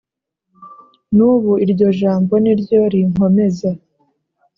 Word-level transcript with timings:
nubu 1.15 1.51
iryo 1.63 1.87
jambo 1.99 2.33
niryo 2.43 2.79
rinkomeza 2.93 3.69